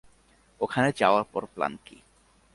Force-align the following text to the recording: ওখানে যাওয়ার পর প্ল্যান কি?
ওখানে 0.61 0.89
যাওয়ার 0.91 1.25
পর 1.31 1.43
প্ল্যান 1.45 1.73
কি? 1.85 1.97